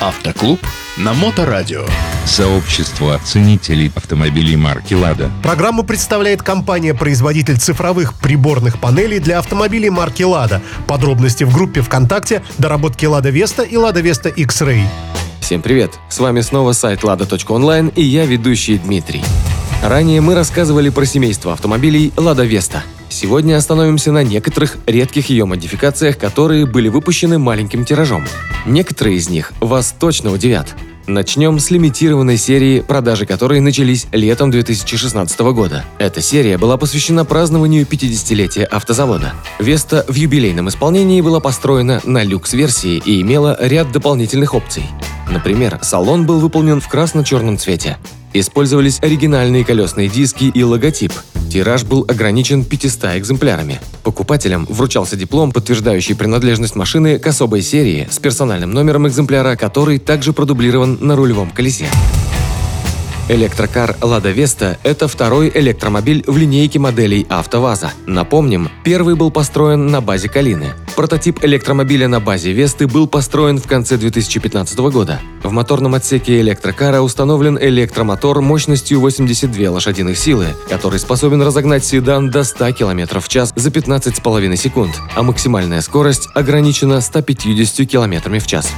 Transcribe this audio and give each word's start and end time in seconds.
Автоклуб 0.00 0.60
на 0.96 1.12
Моторадио. 1.12 1.84
Сообщество 2.24 3.20
ценителей 3.24 3.90
автомобилей 3.96 4.54
марки 4.54 4.94
«Лада». 4.94 5.28
Программу 5.42 5.82
представляет 5.82 6.40
компания-производитель 6.40 7.56
цифровых 7.56 8.14
приборных 8.14 8.78
панелей 8.78 9.18
для 9.18 9.40
автомобилей 9.40 9.90
марки 9.90 10.22
«Лада». 10.22 10.62
Подробности 10.86 11.42
в 11.42 11.52
группе 11.52 11.80
ВКонтакте 11.80 12.44
«Доработки 12.58 13.06
Лада 13.06 13.30
Веста» 13.30 13.64
и 13.64 13.76
«Лада 13.76 14.00
Веста 14.00 14.28
X-Ray». 14.28 14.84
Всем 15.40 15.62
привет! 15.62 15.90
С 16.08 16.20
вами 16.20 16.42
снова 16.42 16.72
сайт 16.74 17.02
lada.online 17.02 17.92
и 17.96 18.02
я 18.02 18.24
ведущий 18.24 18.78
Дмитрий. 18.78 19.24
Ранее 19.82 20.20
мы 20.20 20.36
рассказывали 20.36 20.90
про 20.90 21.06
семейство 21.06 21.54
автомобилей 21.54 22.12
«Лада 22.16 22.44
Веста». 22.44 22.84
Сегодня 23.20 23.56
остановимся 23.56 24.12
на 24.12 24.22
некоторых 24.22 24.76
редких 24.86 25.28
ее 25.28 25.44
модификациях, 25.44 26.18
которые 26.18 26.66
были 26.66 26.86
выпущены 26.86 27.36
маленьким 27.36 27.84
тиражом. 27.84 28.24
Некоторые 28.64 29.16
из 29.16 29.28
них 29.28 29.52
вас 29.58 29.92
точно 29.98 30.30
удивят. 30.30 30.76
Начнем 31.08 31.58
с 31.58 31.72
лимитированной 31.72 32.36
серии, 32.36 32.78
продажи 32.78 33.26
которой 33.26 33.58
начались 33.58 34.06
летом 34.12 34.52
2016 34.52 35.40
года. 35.40 35.84
Эта 35.98 36.20
серия 36.20 36.58
была 36.58 36.76
посвящена 36.76 37.24
празднованию 37.24 37.84
50-летия 37.84 38.62
автозавода. 38.62 39.34
Веста 39.58 40.04
в 40.06 40.14
юбилейном 40.14 40.68
исполнении 40.68 41.20
была 41.20 41.40
построена 41.40 42.00
на 42.04 42.22
люкс-версии 42.22 43.02
и 43.04 43.20
имела 43.20 43.56
ряд 43.58 43.90
дополнительных 43.90 44.54
опций. 44.54 44.84
Например, 45.28 45.80
салон 45.82 46.24
был 46.24 46.38
выполнен 46.38 46.80
в 46.80 46.88
красно-черном 46.88 47.58
цвете. 47.58 47.98
Использовались 48.32 49.00
оригинальные 49.00 49.64
колесные 49.64 50.08
диски 50.08 50.44
и 50.44 50.62
логотип. 50.62 51.12
Тираж 51.48 51.84
был 51.84 52.04
ограничен 52.08 52.64
500 52.64 53.16
экземплярами. 53.16 53.80
Покупателям 54.02 54.66
вручался 54.66 55.16
диплом, 55.16 55.52
подтверждающий 55.52 56.14
принадлежность 56.14 56.76
машины 56.76 57.18
к 57.18 57.26
особой 57.26 57.62
серии 57.62 58.06
с 58.10 58.18
персональным 58.18 58.70
номером 58.70 59.08
экземпляра, 59.08 59.56
который 59.56 59.98
также 59.98 60.32
продублирован 60.32 60.98
на 61.00 61.16
рулевом 61.16 61.50
колесе. 61.50 61.88
Электрокар 63.28 63.94
Lada 64.00 64.34
Vesta– 64.34 64.78
это 64.84 65.06
второй 65.06 65.52
электромобиль 65.54 66.24
в 66.26 66.38
линейке 66.38 66.78
моделей 66.78 67.26
АвтоВАЗа. 67.28 67.92
Напомним, 68.06 68.70
первый 68.84 69.16
был 69.16 69.30
построен 69.30 69.88
на 69.88 70.00
базе 70.00 70.30
Калины. 70.30 70.72
Прототип 70.96 71.44
электромобиля 71.44 72.08
на 72.08 72.20
базе 72.20 72.52
Весты 72.52 72.86
был 72.86 73.06
построен 73.06 73.58
в 73.58 73.66
конце 73.66 73.98
2015 73.98 74.78
года. 74.78 75.20
В 75.42 75.52
моторном 75.52 75.94
отсеке 75.94 76.40
электрокара 76.40 77.02
установлен 77.02 77.58
электромотор 77.60 78.40
мощностью 78.40 78.98
82 78.98 79.72
лошадиных 79.72 80.16
силы, 80.16 80.46
который 80.70 80.98
способен 80.98 81.42
разогнать 81.42 81.84
седан 81.84 82.30
до 82.30 82.44
100 82.44 82.72
км 82.72 83.20
в 83.20 83.28
час 83.28 83.52
за 83.54 83.68
15,5 83.68 84.56
секунд, 84.56 84.94
а 85.14 85.22
максимальная 85.22 85.82
скорость 85.82 86.30
ограничена 86.34 87.02
150 87.02 87.86
км 87.86 88.40
в 88.40 88.46
час. 88.46 88.72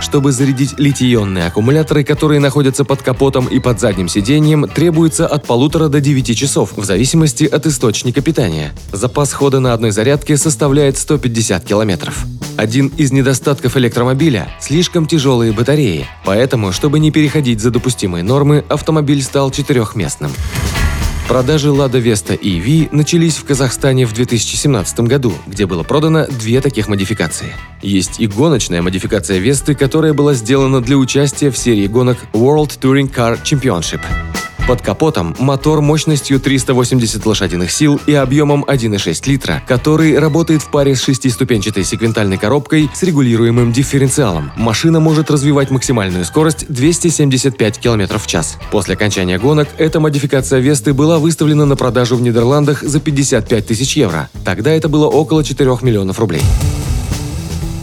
Чтобы 0.00 0.32
зарядить 0.32 0.78
литий-ионные 0.78 1.46
аккумуляторы, 1.46 2.04
которые 2.04 2.40
находятся 2.40 2.84
под 2.84 3.02
капотом 3.02 3.46
и 3.46 3.60
под 3.60 3.78
задним 3.80 4.08
сиденьем, 4.08 4.66
требуется 4.66 5.26
от 5.26 5.46
полутора 5.46 5.88
до 5.88 6.00
9 6.00 6.36
часов, 6.36 6.72
в 6.74 6.84
зависимости 6.84 7.44
от 7.44 7.66
источника 7.66 8.22
питания. 8.22 8.72
Запас 8.92 9.32
хода 9.32 9.60
на 9.60 9.74
одной 9.74 9.90
зарядке 9.90 10.36
составляет 10.36 10.96
150 10.96 11.64
километров. 11.64 12.24
Один 12.56 12.88
из 12.96 13.12
недостатков 13.12 13.76
электромобиля– 13.76 14.48
слишком 14.60 15.06
тяжелые 15.06 15.52
батареи, 15.52 16.06
поэтому, 16.24 16.72
чтобы 16.72 16.98
не 16.98 17.10
переходить 17.10 17.60
за 17.60 17.70
допустимые 17.70 18.24
нормы, 18.24 18.64
автомобиль 18.68 19.22
стал 19.22 19.50
четырехместным. 19.50 20.32
Продажи 21.30 21.68
Lada 21.68 22.02
Vesta 22.02 22.36
EV 22.36 22.88
начались 22.90 23.36
в 23.36 23.44
Казахстане 23.44 24.04
в 24.04 24.12
2017 24.12 25.00
году, 25.02 25.32
где 25.46 25.64
было 25.64 25.84
продано 25.84 26.26
две 26.26 26.60
таких 26.60 26.88
модификации. 26.88 27.54
Есть 27.82 28.18
и 28.18 28.26
гоночная 28.26 28.82
модификация 28.82 29.38
Весты, 29.38 29.76
которая 29.76 30.12
была 30.12 30.34
сделана 30.34 30.80
для 30.80 30.96
участия 30.96 31.52
в 31.52 31.56
серии 31.56 31.86
гонок 31.86 32.18
World 32.32 32.80
Touring 32.80 33.14
Car 33.14 33.40
Championship. 33.44 34.00
Под 34.70 34.82
капотом 34.82 35.34
мотор 35.40 35.80
мощностью 35.80 36.38
380 36.38 37.26
лошадиных 37.26 37.72
сил 37.72 38.00
и 38.06 38.14
объемом 38.14 38.64
1,6 38.64 39.28
литра, 39.28 39.60
который 39.66 40.16
работает 40.16 40.62
в 40.62 40.70
паре 40.70 40.94
с 40.94 41.02
шестиступенчатой 41.02 41.82
секвентальной 41.82 42.38
коробкой 42.38 42.88
с 42.94 43.02
регулируемым 43.02 43.72
дифференциалом. 43.72 44.52
Машина 44.56 45.00
может 45.00 45.28
развивать 45.28 45.72
максимальную 45.72 46.24
скорость 46.24 46.66
275 46.68 47.80
км 47.80 48.16
в 48.16 48.28
час. 48.28 48.58
После 48.70 48.94
окончания 48.94 49.40
гонок 49.40 49.66
эта 49.76 49.98
модификация 49.98 50.60
Весты 50.60 50.94
была 50.94 51.18
выставлена 51.18 51.66
на 51.66 51.74
продажу 51.74 52.14
в 52.14 52.22
Нидерландах 52.22 52.82
за 52.82 53.00
55 53.00 53.66
тысяч 53.66 53.96
евро. 53.96 54.30
Тогда 54.44 54.70
это 54.70 54.88
было 54.88 55.08
около 55.08 55.42
4 55.42 55.78
миллионов 55.82 56.20
рублей. 56.20 56.42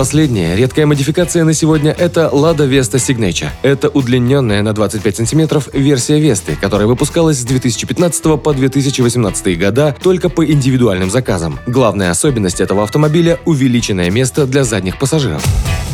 Последняя 0.00 0.56
редкая 0.56 0.86
модификация 0.86 1.44
на 1.44 1.52
сегодня– 1.52 1.94
это 1.98 2.30
Lada 2.32 2.66
Vesta 2.66 2.96
Signature. 2.96 3.50
Это 3.60 3.90
удлиненная 3.90 4.62
на 4.62 4.72
25 4.72 5.16
сантиметров 5.16 5.68
версия 5.74 6.18
Весты, 6.18 6.56
которая 6.56 6.86
выпускалась 6.88 7.36
с 7.36 7.44
2015 7.44 8.42
по 8.42 8.54
2018 8.54 9.58
года 9.58 9.94
только 10.02 10.30
по 10.30 10.42
индивидуальным 10.42 11.10
заказам. 11.10 11.60
Главная 11.66 12.10
особенность 12.10 12.62
этого 12.62 12.82
автомобиля– 12.82 13.40
увеличенное 13.44 14.10
место 14.10 14.46
для 14.46 14.64
задних 14.64 14.98
пассажиров. 14.98 15.44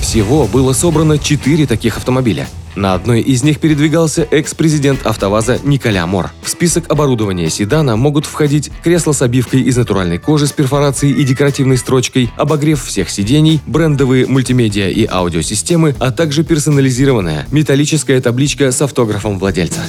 Всего 0.00 0.46
было 0.46 0.72
собрано 0.72 1.18
4 1.18 1.66
таких 1.66 1.98
автомобиля. 1.98 2.48
На 2.76 2.94
одной 2.94 3.20
из 3.20 3.42
них 3.42 3.58
передвигался 3.58 4.26
экс-президент 4.30 5.06
АвтоВАЗа 5.06 5.60
Николя 5.64 6.06
Мор. 6.06 6.30
В 6.42 6.48
список 6.48 6.90
оборудования 6.90 7.50
седана 7.50 7.96
могут 7.96 8.26
входить 8.26 8.70
кресло 8.82 9.12
с 9.12 9.22
обивкой 9.22 9.62
из 9.62 9.76
натуральной 9.76 10.18
кожи 10.18 10.46
с 10.46 10.52
перфорацией 10.52 11.14
и 11.14 11.24
декоративной 11.24 11.76
строчкой, 11.76 12.30
обогрев 12.36 12.82
всех 12.84 13.10
сидений, 13.10 13.60
брендовые 13.66 14.26
мультимедиа 14.26 14.88
и 14.88 15.06
аудиосистемы, 15.06 15.94
а 15.98 16.10
также 16.12 16.44
персонализированная 16.44 17.46
металлическая 17.50 18.20
табличка 18.20 18.70
с 18.72 18.80
автографом 18.82 19.38
владельца. 19.38 19.80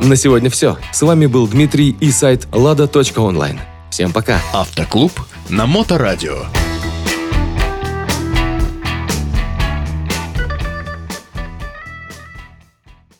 На 0.00 0.16
сегодня 0.16 0.50
все. 0.50 0.76
С 0.92 1.02
вами 1.02 1.26
был 1.26 1.48
Дмитрий 1.48 1.96
и 2.00 2.10
сайт 2.10 2.46
lada.online. 2.52 3.58
Всем 3.90 4.12
пока. 4.12 4.40
Автоклуб 4.52 5.12
на 5.48 5.66
Моторадио. 5.66 6.44